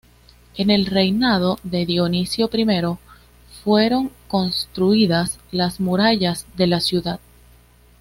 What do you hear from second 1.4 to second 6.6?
de Dionisio I, fueron construidas las murallas